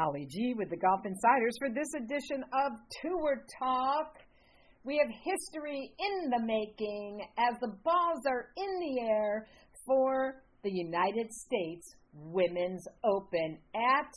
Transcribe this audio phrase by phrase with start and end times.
[0.00, 4.16] Holly G with the Golf Insiders for this edition of Tour Talk.
[4.82, 9.46] We have history in the making as the balls are in the air
[9.86, 14.10] for the United States Women's Open at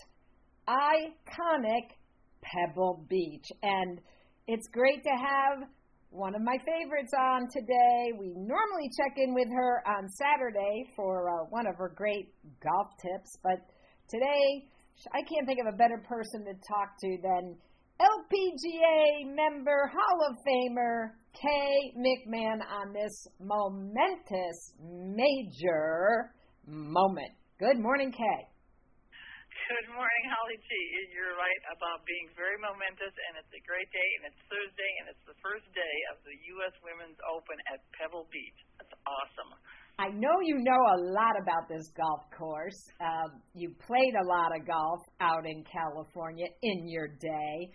[0.69, 1.91] iconic
[2.41, 3.47] Pebble Beach.
[3.61, 3.99] And
[4.47, 5.67] it's great to have
[6.11, 8.13] one of my favorites on today.
[8.17, 12.87] We normally check in with her on Saturday for uh, one of her great golf
[13.01, 13.67] tips, but
[14.07, 14.69] today
[15.13, 17.57] I can't think of a better person to talk to than
[17.99, 26.33] LPGA member, Hall of Famer Kay McMahon on this momentous major
[26.65, 27.33] moment.
[27.59, 28.41] Good morning, Kay.
[29.69, 30.69] Good morning, Holly G.
[31.15, 35.05] You're right about being very momentous, and it's a great day, and it's Thursday, and
[35.13, 36.75] it's the first day of the U.S.
[36.83, 38.59] Women's Open at Pebble Beach.
[38.77, 39.55] That's awesome.
[39.99, 42.81] I know you know a lot about this golf course.
[42.99, 47.69] Um, you played a lot of golf out in California in your day.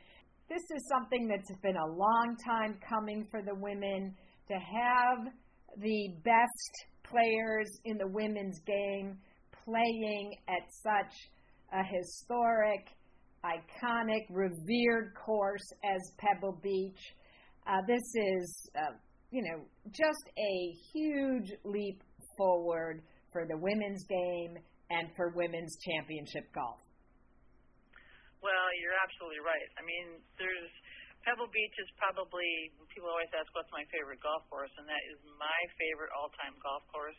[0.49, 4.15] This is something that's been a long time coming for the women
[4.49, 5.33] to have
[5.77, 6.73] the best
[7.05, 9.19] players in the women's game
[9.65, 11.15] playing at such
[11.73, 12.89] a historic,
[13.45, 17.15] iconic, revered course as Pebble Beach.
[17.65, 18.95] Uh, this is, uh,
[19.31, 22.03] you know, just a huge leap
[22.39, 23.03] forward
[23.35, 24.57] for the women's game
[24.89, 26.81] and for women's championship golf?
[28.41, 29.69] Well, you're absolutely right.
[29.77, 30.71] I mean, there's
[31.27, 35.19] Pebble Beach is probably people always ask what's my favorite golf course, and that is
[35.37, 37.19] my favorite all-time golf course.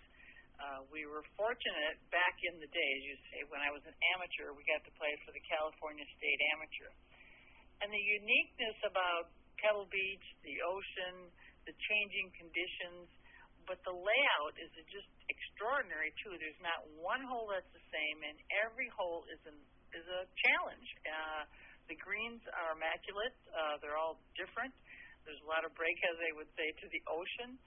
[0.60, 3.96] Uh, we were fortunate back in the day, as you say, when I was an
[4.16, 6.92] amateur, we got to play for the California State Amateur.
[7.80, 9.32] And the uniqueness about
[9.64, 11.32] Pebble Beach, the ocean,
[11.64, 13.08] the changing conditions,
[13.70, 16.34] but the layout is just extraordinary too.
[16.42, 19.54] There's not one hole that's the same, and every hole is an
[19.94, 20.90] is a challenge.
[21.06, 21.44] Uh,
[21.86, 23.38] the greens are immaculate.
[23.50, 24.74] Uh, they're all different.
[25.26, 27.58] There's a lot of break, as they would say, to the ocean.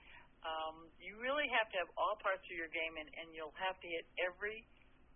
[0.43, 3.79] Um, you really have to have all parts of your game, and, and you'll have
[3.79, 4.67] to hit every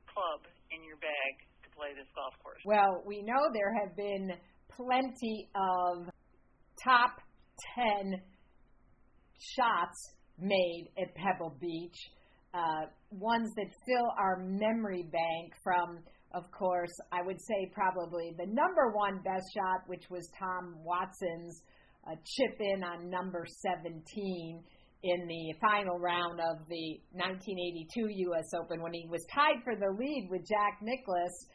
[0.07, 2.59] club in your bag to play this golf course.
[2.63, 4.35] Well, we know there have been
[4.72, 6.07] plenty of
[6.84, 7.19] top
[7.75, 8.19] 10
[9.40, 11.97] shots made at Pebble Beach,
[12.53, 15.99] uh, ones that fill our memory bank from,
[16.33, 21.61] of course, I would say probably the number one best shot, which was Tom Watson's
[22.07, 24.63] uh, chip in on number 17
[25.03, 28.49] in the final round of the 1982 U.S.
[28.57, 31.45] Open when he was tied for the lead with Jack Nicklaus.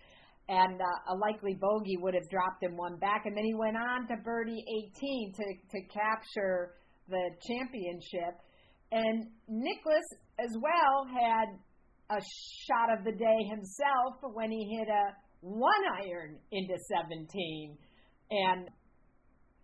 [0.49, 3.76] And uh, a likely bogey would have dropped him one back, and then he went
[3.76, 4.64] on to birdie
[4.99, 6.75] 18 to to capture
[7.09, 8.43] the championship.
[8.93, 10.05] And Nicklaus
[10.39, 11.49] as well had
[12.11, 12.21] a
[12.69, 17.77] shot of the day himself when he hit a one iron into 17
[18.31, 18.69] and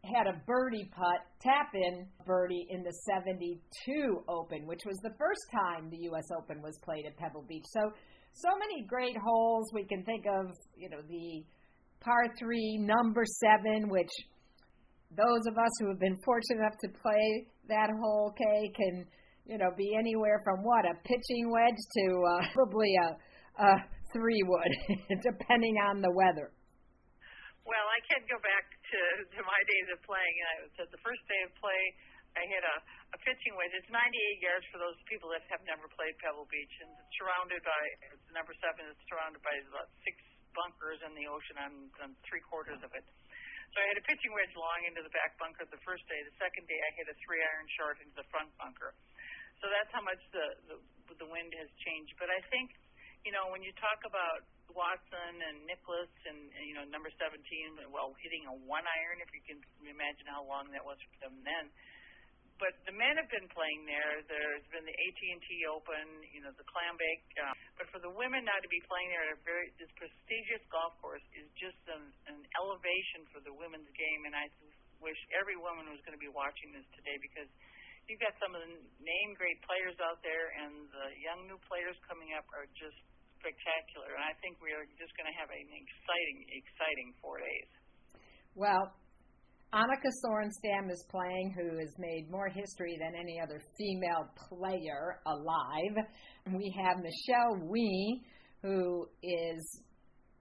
[0.05, 5.43] had a birdie putt, tap in birdie in the 72 Open, which was the first
[5.53, 6.25] time the U.S.
[6.37, 7.67] Open was played at Pebble Beach.
[7.67, 7.81] So,
[8.33, 9.71] so many great holes.
[9.75, 11.45] We can think of, you know, the
[12.01, 14.11] par three, number seven, which
[15.11, 19.07] those of us who have been fortunate enough to play that hole, Kay, can
[19.49, 23.09] you know, be anywhere from what a pitching wedge to uh, probably a,
[23.65, 23.71] a
[24.13, 24.73] three wood,
[25.25, 26.53] depending on the weather.
[27.65, 29.01] Well, I can go back to
[29.37, 30.35] to my days of playing.
[30.41, 31.83] And I was at the first day of play.
[32.37, 32.77] I hit a,
[33.17, 33.73] a pitching wedge.
[33.73, 37.61] It's 98 yards for those people that have never played Pebble Beach, and it's surrounded
[37.65, 37.83] by
[38.13, 38.85] it's number seven.
[38.85, 40.17] It's surrounded by about six
[40.53, 41.73] bunkers in the ocean on,
[42.05, 43.05] on three quarters of it.
[43.73, 46.21] So I hit a pitching wedge long into the back bunker the first day.
[46.25, 48.97] The second day, I hit a three iron short into the front bunker.
[49.61, 50.77] So that's how much the, the
[51.19, 52.15] the wind has changed.
[52.21, 52.71] But I think,
[53.27, 57.41] you know, when you talk about Watson and Nicklaus and, and you know number 17,
[57.91, 61.43] well, hitting a one iron, if you can imagine how long that was for them
[61.43, 61.67] then.
[62.59, 64.19] But the men have been playing there.
[64.27, 67.27] There's been the AT&T Open, you know, the Clambake.
[67.39, 70.63] Uh, but for the women now to be playing there at a very this prestigious
[70.75, 74.21] golf course is just an, an elevation for the women's game.
[74.27, 74.51] And I
[74.99, 77.47] wish every woman was going to be watching this today because
[78.11, 81.95] you've got some of the name great players out there, and the young new players
[82.11, 82.99] coming up are just
[83.39, 84.19] spectacular.
[84.19, 87.71] And I think we are just going to have an exciting, exciting four days.
[88.59, 88.91] Well,
[89.75, 96.07] Annika Sorenstam is playing, who has made more history than any other female player alive.
[96.55, 98.23] We have Michelle Wie,
[98.63, 99.83] who is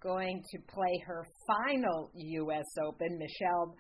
[0.02, 2.66] going to play her final U.S.
[2.82, 3.18] Open.
[3.20, 3.76] Michelle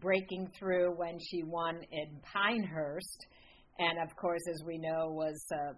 [0.00, 3.26] breaking through when she won in Pinehurst,
[3.78, 5.72] and of course, as we know, was uh,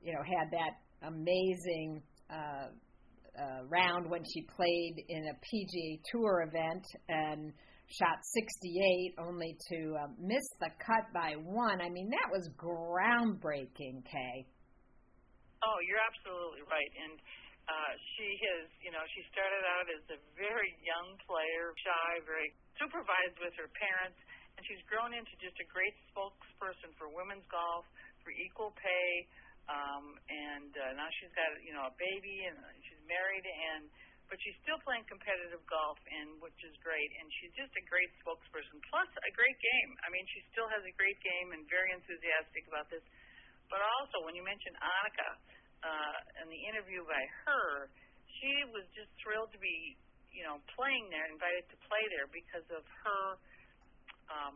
[0.00, 2.68] you know had that amazing uh,
[3.38, 7.52] uh, round when she played in a PGA Tour event and
[7.88, 11.80] shot 68, only to uh, miss the cut by one.
[11.80, 14.36] I mean, that was groundbreaking, Kay.
[15.62, 16.92] Oh, you're absolutely right.
[16.98, 17.14] And
[17.66, 22.50] uh, she has, you know, she started out as a very young player, shy, very
[22.78, 24.18] supervised with her parents,
[24.54, 27.86] and she's grown into just a great spokesperson for women's golf,
[28.22, 29.10] for equal pay,
[29.66, 33.90] um, and uh, now she's got, you know, a baby, and she's married, and
[34.26, 37.10] but she's still playing competitive golf, and which is great.
[37.22, 39.90] And she's just a great spokesperson, plus a great game.
[40.02, 43.02] I mean, she still has a great game and very enthusiastic about this.
[43.70, 45.30] But also, when you mentioned Annika
[45.86, 47.90] uh, and the interview by her,
[48.38, 49.94] she was just thrilled to be,
[50.34, 53.24] you know, playing there, invited to play there because of her.
[54.26, 54.54] Um,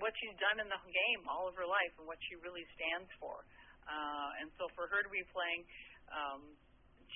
[0.00, 3.08] what she's done in the game all of her life and what she really stands
[3.20, 3.44] for.
[3.84, 5.66] Uh, and so for her to be playing
[6.12, 6.40] um,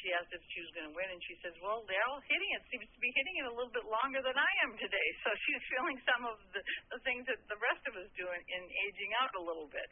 [0.03, 2.51] she asked if she was going to win, and she says, "Well, they're all hitting
[2.57, 2.63] it.
[2.73, 5.65] Seems to be hitting it a little bit longer than I am today." So she's
[5.75, 6.63] feeling some of the,
[6.95, 9.89] the things that the rest of us do in, in aging out a little bit.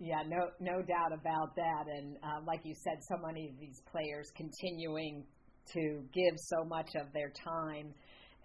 [0.00, 1.84] Yeah, no, no doubt about that.
[1.90, 5.26] And uh, like you said, so many of these players continuing
[5.74, 7.92] to give so much of their time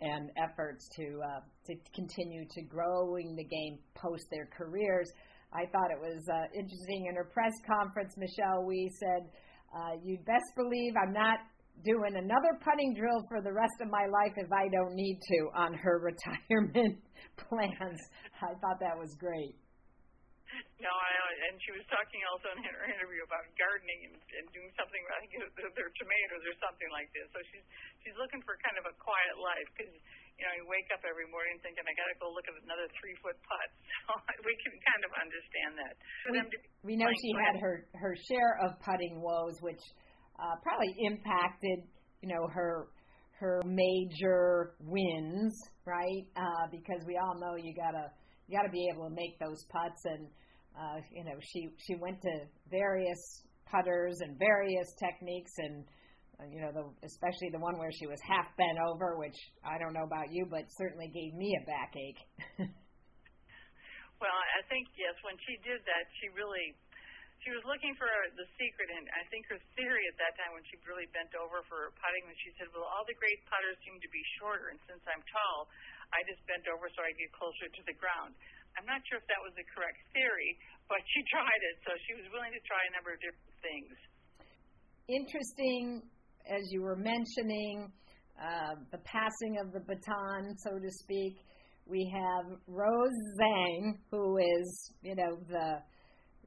[0.02, 5.10] and efforts to uh, to continue to growing the game post their careers.
[5.54, 8.66] I thought it was uh, interesting in her press conference, Michelle.
[8.66, 9.30] We said
[9.74, 11.42] uh, you'd best believe I'm not
[11.82, 15.40] doing another putting drill for the rest of my life if I don't need to
[15.58, 17.02] on her retirement
[17.36, 18.00] plans.
[18.40, 19.58] I thought that was great.
[20.78, 21.12] No, I,
[21.50, 25.02] and she was talking also in her interview about gardening and, and doing something.
[25.10, 27.26] I think their tomatoes or something like this.
[27.34, 27.66] So she's
[28.06, 29.96] she's looking for kind of a quiet life because
[30.38, 32.90] you know you wake up every morning thinking I got to go look at another
[32.98, 33.70] three foot putt.
[34.04, 34.12] So
[34.48, 35.94] we can kind of understand that.
[36.28, 36.40] We,
[36.84, 39.80] we know she had her her share of putting woes, which
[40.36, 41.88] uh, probably impacted
[42.20, 42.92] you know her
[43.40, 46.26] her major wins, right?
[46.36, 48.12] Uh, because we all know you gotta
[48.48, 50.28] you got to be able to make those putts and
[50.76, 52.34] uh, you know she she went to
[52.70, 55.86] various putters and various techniques and
[56.42, 59.78] Uh, you know the especially the one where she was half bent over which I
[59.78, 62.22] don't know about you but certainly gave me a backache
[64.24, 66.74] well I think yes when she did that she really
[67.44, 68.08] she was looking for
[68.40, 71.60] the secret, and I think her theory at that time, when she really bent over
[71.68, 74.80] for putting, and she said, "Well, all the great putters seem to be shorter, and
[74.88, 75.68] since I'm tall,
[76.16, 78.32] I just bent over so I get closer to the ground."
[78.80, 80.56] I'm not sure if that was the correct theory,
[80.88, 83.92] but she tried it, so she was willing to try a number of different things.
[85.12, 86.00] Interesting,
[86.48, 87.92] as you were mentioning,
[88.42, 91.38] uh, the passing of the baton, so to speak.
[91.86, 95.82] We have Rose Zhang, who is, you know, the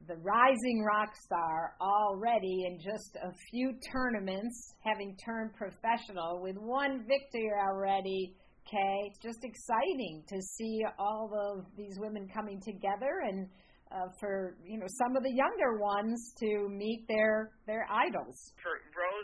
[0.09, 7.05] the rising rock star already in just a few tournaments, having turned professional with one
[7.09, 8.37] victory already.
[8.71, 13.49] Kay, it's just exciting to see all of these women coming together and
[13.93, 18.53] uh, for you know some of the younger ones to meet their their idols.
[18.63, 18.75] For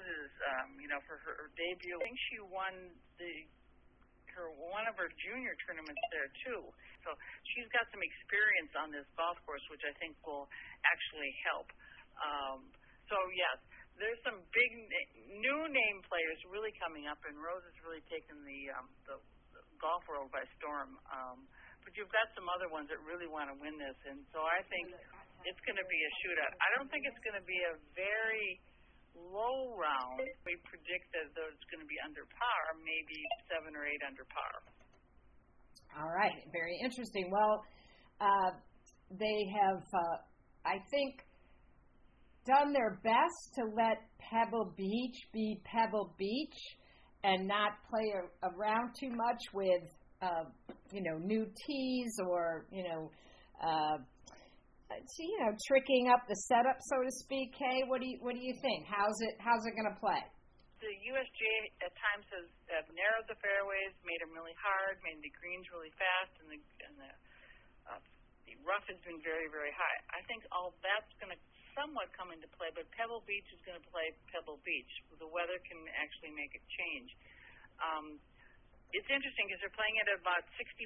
[0.02, 2.74] Rose's, um, you know, for her debut, I think she won
[3.22, 3.32] the
[4.32, 6.64] her one of her junior tournaments there too.
[7.04, 7.12] So
[7.52, 10.48] she's got some experience on this golf course, which I think will
[10.88, 11.68] actually help.
[12.16, 12.58] Um,
[13.12, 13.60] so yes,
[14.00, 14.70] there's some big
[15.36, 19.16] new name players really coming up, and Rose has really taken the um, the,
[19.52, 20.96] the golf world by storm.
[21.12, 21.44] Um,
[21.84, 24.64] but you've got some other ones that really want to win this, and so I
[24.72, 24.96] think
[25.44, 26.54] it's going to be a shootout.
[26.56, 28.62] I don't think it's going to be a very
[29.16, 34.00] low round, we predict that it's going to be under par, maybe seven or eight
[34.04, 34.54] under par.
[36.00, 37.30] All right, very interesting.
[37.30, 37.64] Well,
[38.20, 38.50] uh,
[39.10, 40.16] they have, uh,
[40.64, 41.20] I think,
[42.46, 46.58] done their best to let Pebble Beach be Pebble Beach
[47.24, 49.84] and not play a, around too much with,
[50.22, 50.44] uh,
[50.92, 53.10] you know, new tees or, you know,
[53.62, 53.98] uh,
[55.00, 57.54] you know, tricking up the setup, so to speak.
[57.56, 58.88] Kay, what do you what do you think?
[58.88, 60.20] How's it How's it going to play?
[60.82, 61.56] The USGA
[61.86, 65.92] at times has have narrowed the fairways, made them really hard, made the greens really
[65.94, 67.12] fast, and the and the,
[67.86, 68.00] uh,
[68.50, 69.98] the rough has been very very high.
[70.10, 71.40] I think all that's going to
[71.78, 74.92] somewhat come into play, but Pebble Beach is going to play Pebble Beach.
[75.16, 77.08] The weather can actually make it change.
[77.80, 78.20] Um,
[78.92, 80.84] it's interesting because they're playing at about 6,500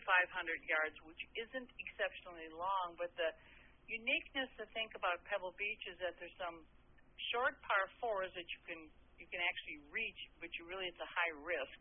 [0.62, 3.34] yards, which isn't exceptionally long, but the
[3.86, 6.62] uniqueness to think about Pebble Beach is that there's some
[7.32, 8.80] short par fours that you can
[9.16, 11.78] you can actually reach, but you really it's a high risk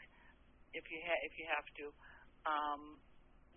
[0.71, 1.85] if you ha- if you have to.
[2.45, 2.81] Um,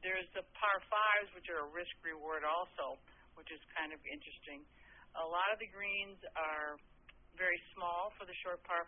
[0.02, 2.98] there's the par fives, which are a risk reward also,
[3.34, 4.62] which is kind of interesting.
[5.18, 6.78] A lot of the greens are
[7.34, 8.86] very small for the short par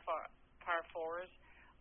[0.62, 1.30] par fours.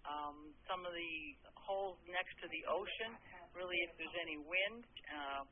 [0.08, 1.16] Um, some of the
[1.60, 3.20] holes next to the ocean,
[3.52, 4.82] really, if there's any wind.
[5.12, 5.44] Uh,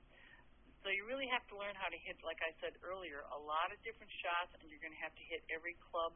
[0.88, 3.76] so you really have to learn how to hit, like I said earlier, a lot
[3.76, 6.16] of different shots, and you're going to have to hit every club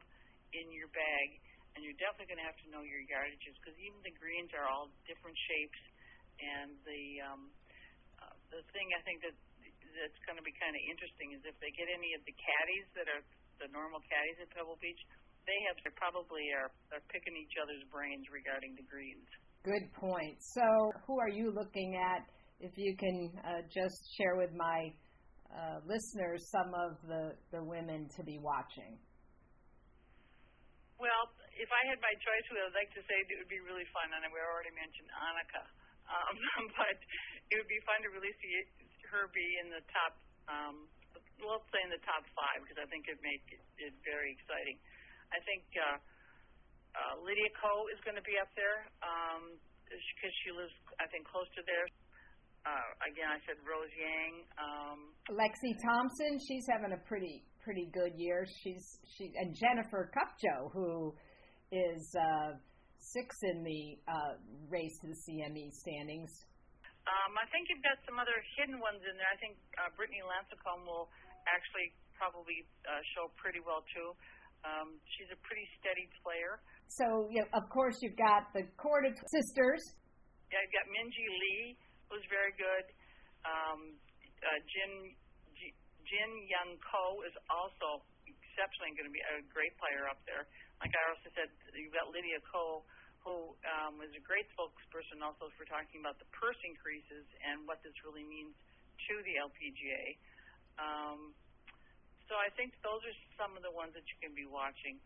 [0.56, 1.28] in your bag,
[1.76, 4.64] and you're definitely going to have to know your yardages because even the greens are
[4.64, 5.76] all different shapes,
[6.40, 7.52] and the um,
[8.16, 9.36] uh, the thing I think that
[9.92, 12.88] that's going to be kind of interesting is if they get any of the caddies
[12.96, 13.20] that are
[13.60, 15.04] the normal caddies at Pebble Beach,
[15.44, 19.28] they have they probably are, are picking each other's brains regarding the greens.
[19.68, 20.40] Good point.
[20.40, 20.64] So,
[21.04, 22.24] who are you looking at?
[22.62, 24.94] If you can uh, just share with my
[25.50, 28.94] uh, listeners some of the, the women to be watching.
[30.94, 31.26] Well,
[31.58, 34.14] if I had my choice, I would like to say it would be really fun,
[34.14, 35.62] and we already mentioned Annika,
[36.06, 36.34] um,
[36.78, 36.96] but
[37.50, 38.54] it would be fun to really see
[39.10, 40.14] her be in the top,
[40.46, 40.86] um,
[41.42, 44.78] let's say in the top five, because I think it'd make it, it very exciting.
[45.34, 45.98] I think uh,
[46.94, 51.26] uh, Lydia Ko is going to be up there because um, she lives, I think,
[51.26, 51.90] close to there.
[52.62, 54.46] Uh, again, I said Rose Yang.
[54.54, 54.98] Um,
[55.34, 58.46] Lexi Thompson, she's having a pretty pretty good year.
[58.62, 61.14] She's she and Jennifer Kupcho, who
[61.74, 62.54] is uh,
[63.02, 64.38] six in the uh,
[64.70, 66.30] race to the CME standings.
[67.02, 69.26] Um, I think you've got some other hidden ones in there.
[69.26, 71.10] I think uh, Brittany Lincicome will
[71.50, 74.14] actually probably uh, show pretty well too.
[74.62, 76.62] Um, she's a pretty steady player.
[76.86, 79.82] So, yeah, of course, you've got the Korda sisters.
[80.54, 81.74] Yeah, you've got Minjee Lee,
[82.12, 82.84] who's very good.
[83.48, 83.96] Um,
[84.44, 85.16] uh, Jin
[86.04, 90.44] Jin Young Ko is also exceptionally going to be a great player up there.
[90.84, 92.84] Like I also said, you've got Lydia Ko,
[93.24, 97.80] who um, is a great spokesperson also for talking about the purse increases and what
[97.80, 98.52] this really means
[99.08, 100.20] to the LPGA.
[100.76, 101.32] Um,
[102.28, 105.00] so I think those are some of the ones that you can be watching.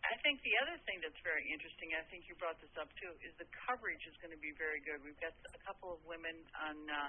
[0.00, 3.12] I think the other thing that's very interesting, I think you brought this up too,
[3.20, 5.04] is the coverage is going to be very good.
[5.04, 7.08] We've got a couple of women on uh,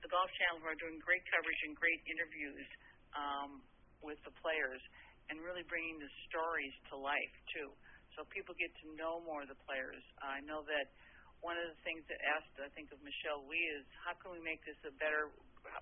[0.00, 2.66] the Golf Channel who are doing great coverage and great interviews
[3.12, 3.60] um,
[4.00, 4.80] with the players
[5.28, 7.68] and really bringing the stories to life too.
[8.16, 10.02] So people get to know more of the players.
[10.20, 10.88] I know that
[11.40, 14.40] one of the things that asked, I think, of Michelle Wie is how can we
[14.40, 15.32] make this a better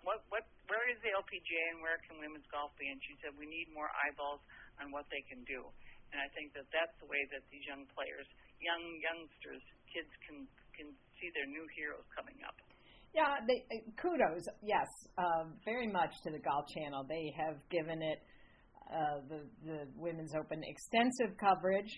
[0.04, 2.88] what what where is the LPGA and where can women's golf be?
[2.88, 4.40] And she said we need more eyeballs
[4.80, 5.68] on what they can do.
[6.10, 8.26] And I think that that's the way that these young players,
[8.58, 12.56] young youngsters, kids can can see their new heroes coming up.
[13.14, 13.66] Yeah, they,
[14.00, 14.86] kudos, yes,
[15.18, 17.04] uh, very much to the Golf Channel.
[17.08, 18.18] They have given it
[18.90, 21.90] uh, the the Women's Open extensive coverage.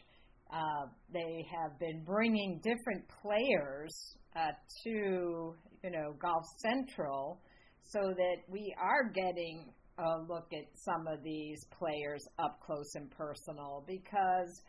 [0.52, 3.92] Uh, they have been bringing different players
[4.36, 4.52] uh,
[4.84, 5.54] to
[5.84, 7.40] you know Golf Central
[7.84, 13.10] so that we are getting a look at some of these players up close and
[13.10, 14.62] personal because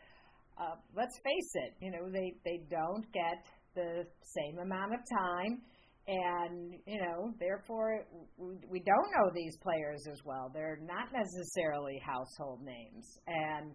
[0.58, 5.60] uh, let's face it, you know, they, they don't get the same amount of time
[6.06, 8.04] and you know therefore
[8.36, 10.50] we, we don't know these players as well.
[10.52, 13.18] They're not necessarily household names.
[13.26, 13.72] And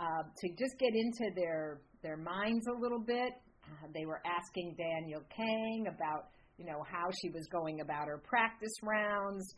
[0.00, 3.32] uh, to just get into their their minds a little bit
[3.64, 8.18] uh, they were asking Danielle Kang about you know, how she was going about her
[8.18, 9.54] practice rounds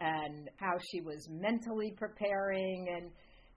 [0.00, 2.86] and how she was mentally preparing.
[2.94, 3.10] And,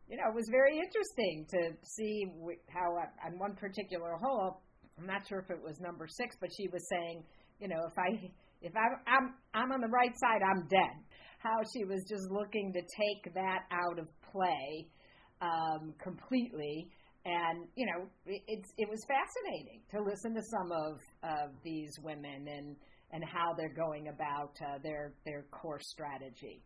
[0.07, 2.25] you know, it was very interesting to see
[2.69, 4.61] how on one particular hole,
[4.99, 7.23] I'm not sure if it was number six, but she was saying,
[7.59, 10.95] you know, if I if I'm I'm I'm on the right side, I'm dead.
[11.39, 14.87] How she was just looking to take that out of play
[15.41, 16.89] um, completely
[17.27, 21.91] and you know it, it's it was fascinating to listen to some of uh, these
[21.99, 22.79] women and
[23.11, 26.63] and how they're going about uh, their their course strategy.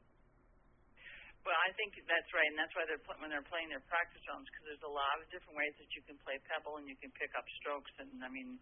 [1.41, 4.45] Well, I think that's right, and that's why they're when they're playing their practice rounds
[4.53, 7.09] because there's a lot of different ways that you can play pebble and you can
[7.17, 7.89] pick up strokes.
[7.97, 8.61] And I mean,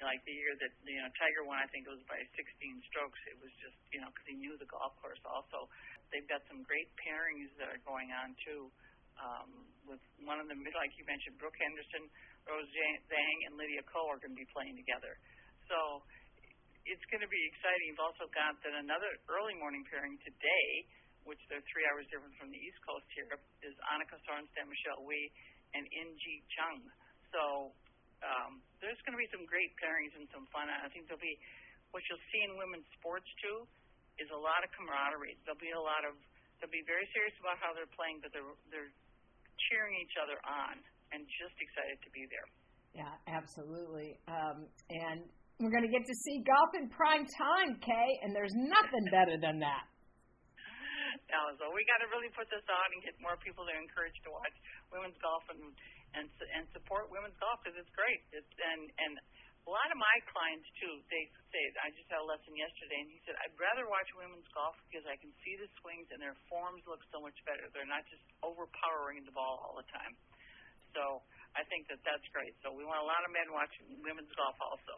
[0.00, 2.40] like the year that you know Tiger won, I think it was by 16
[2.88, 3.20] strokes.
[3.28, 5.20] It was just you know because he knew the golf course.
[5.28, 5.68] Also,
[6.08, 8.72] they've got some great pairings that are going on too
[9.20, 9.50] um,
[9.86, 12.08] with one of them, like you mentioned, Brooke Henderson,
[12.48, 15.16] Rose Zhang, and Lydia Ko are going to be playing together.
[15.70, 16.04] So
[16.84, 17.94] it's going to be exciting.
[17.94, 20.68] You've also got then another early morning pairing today,
[21.24, 23.28] which they're three hours different from the East Coast here,
[23.64, 25.32] is Annika Sorenstam, Michelle Wie,
[25.72, 26.84] and In-Gee Chun.
[27.32, 27.72] So
[28.20, 30.68] um, there's going to be some great pairings and some fun.
[30.68, 31.36] I think there'll be
[31.96, 33.64] what you'll see in women's sports too
[34.18, 35.38] is a lot of camaraderie.
[35.46, 36.14] There'll be a lot of
[36.58, 38.92] they'll be very serious about how they're playing, but they're they're
[39.70, 40.80] cheering each other on
[41.12, 42.48] and just excited to be there.
[42.94, 44.18] Yeah, absolutely.
[44.30, 45.26] Um, and
[45.58, 49.38] we're going to get to see golf in prime time, Kay, and there's nothing better
[49.38, 49.86] than that.
[51.30, 54.14] No, so we got to really put this on and get more people to encourage
[54.26, 54.54] to watch
[54.90, 55.62] women's golf and
[56.14, 58.22] and and support women's golf because it's great.
[58.30, 59.12] It's and and
[59.64, 61.00] a lot of my clients too.
[61.08, 64.48] They say I just had a lesson yesterday, and he said I'd rather watch women's
[64.52, 67.64] golf because I can see the swings and their forms look so much better.
[67.72, 70.12] They're not just overpowering the ball all the time.
[70.92, 71.24] So
[71.56, 72.52] I think that that's great.
[72.60, 74.94] So we want a lot of men watching women's golf also.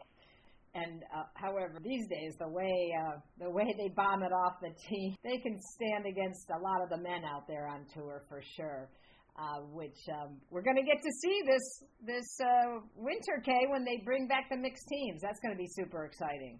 [0.75, 4.75] And uh, however, these days the way uh, the way they bomb it off the
[4.75, 8.43] tee, they can stand against a lot of the men out there on tour for
[8.59, 8.91] sure
[9.37, 11.65] uh, which um, we're going to get to see this
[12.01, 15.21] this uh, winter, Kay, when they bring back the mixed teams.
[15.21, 16.57] That's going to be super exciting.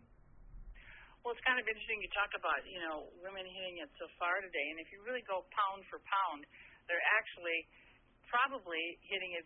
[1.25, 4.37] Well, it's kind of interesting you talk about you know women hitting it so far
[4.45, 6.45] today, and if you really go pound for pound,
[6.85, 7.65] they're actually
[8.29, 9.45] probably hitting it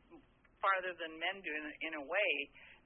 [0.60, 2.32] farther than men do in, in a way,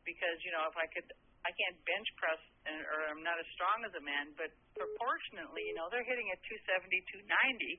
[0.06, 1.10] because you know if I could.
[1.46, 5.62] I can't bench press, and, or I'm not as strong as a man, but proportionately,
[5.70, 6.90] you know, they're hitting at 270,
[7.22, 7.78] 290,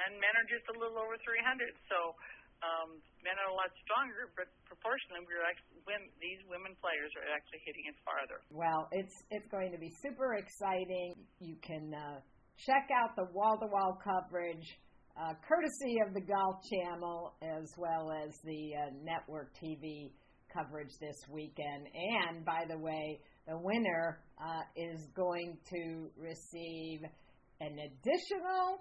[0.00, 1.72] and men are just a little over 300.
[1.88, 2.16] So
[2.62, 7.26] um, men are a lot stronger, but proportionally, we're actually when these women players are
[7.34, 8.38] actually hitting it farther.
[8.54, 11.18] Well, it's it's going to be super exciting.
[11.42, 12.22] You can uh,
[12.54, 14.66] check out the wall-to-wall coverage.
[15.12, 20.08] Uh, courtesy of the Golf Channel as well as the uh, network TV
[20.48, 21.84] coverage this weekend.
[21.92, 27.00] And by the way, the winner uh, is going to receive
[27.60, 28.80] an additional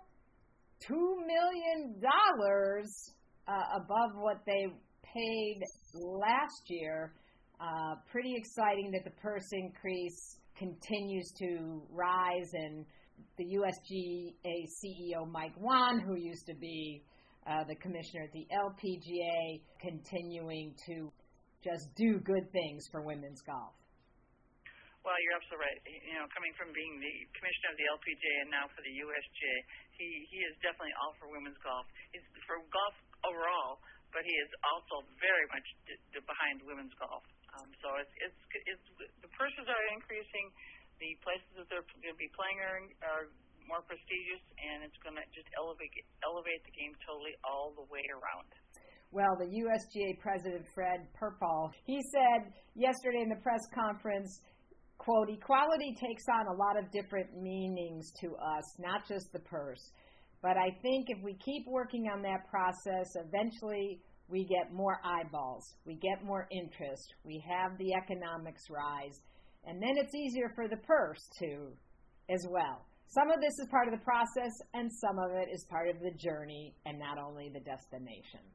[0.88, 3.14] two million dollars
[3.48, 4.68] uh, above what they
[5.04, 5.62] paid
[5.94, 7.14] last year.
[7.60, 12.86] Uh, pretty exciting that the purse increase continues to rise, and
[13.38, 17.04] the USGA CEO Mike Whan, who used to be
[17.48, 21.12] uh, the commissioner at the LPGA, continuing to
[21.64, 23.74] just do good things for women's golf.
[25.02, 25.80] Well, you're absolutely right.
[26.14, 29.56] You know, coming from being the commissioner of the LPGA and now for the USGA,
[29.98, 31.90] he he is definitely all for women's golf.
[32.14, 33.82] He's for golf overall,
[34.14, 37.26] but he is also very much d- d- behind women's golf.
[37.58, 38.40] Um, so it's, it's
[38.70, 38.86] it's
[39.26, 40.54] the purses are increasing,
[41.02, 43.26] the places that they're going to be playing are, are
[43.66, 45.90] more prestigious, and it's going to just elevate
[46.22, 48.54] elevate the game totally all the way around.
[49.12, 54.40] Well, the USGA president Fred Perpall, he said yesterday in the press conference
[55.02, 59.82] quote, equality takes on a lot of different meanings to us, not just the purse.
[60.44, 65.66] But I think if we keep working on that process, eventually we get more eyeballs,
[65.86, 69.18] we get more interest, we have the economics rise,
[69.66, 71.74] and then it's easier for the purse to
[72.30, 72.86] as well.
[73.08, 76.00] Some of this is part of the process, and some of it is part of
[76.00, 78.46] the journey and not only the destination.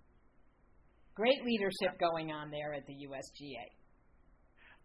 [1.15, 3.76] Great leadership going on there at the USGA.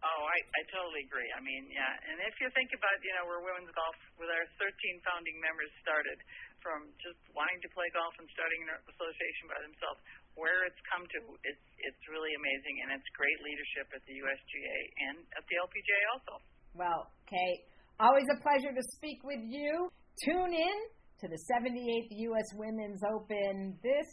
[0.02, 1.30] Oh, I, I totally agree.
[1.30, 1.94] I mean, yeah.
[2.10, 4.74] And if you think about, you know, where women's golf, with our 13
[5.06, 6.18] founding members started
[6.58, 10.02] from just wanting to play golf and starting an association by themselves,
[10.34, 14.78] where it's come to, it's it's really amazing, and it's great leadership at the USGA
[15.06, 16.34] and at the LPGA also.
[16.74, 17.62] Well, Kate,
[18.02, 19.86] always a pleasure to speak with you.
[20.26, 20.76] Tune in
[21.22, 22.48] to the 78th U.S.
[22.58, 24.10] Women's Open this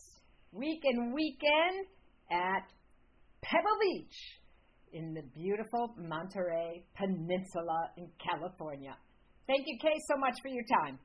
[0.54, 1.90] week and weekend
[2.30, 2.70] at
[3.42, 4.39] Pebble Beach
[4.94, 8.96] in the beautiful Monterey Peninsula in California.
[9.48, 11.00] Thank you, Kay, so much for your time.